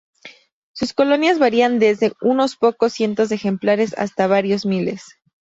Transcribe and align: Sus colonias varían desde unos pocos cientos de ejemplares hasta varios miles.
Sus 0.73 0.93
colonias 0.93 1.37
varían 1.37 1.77
desde 1.77 2.11
unos 2.21 2.55
pocos 2.55 2.91
cientos 2.91 3.29
de 3.29 3.35
ejemplares 3.35 3.93
hasta 3.99 4.25
varios 4.25 4.65
miles. 4.65 5.03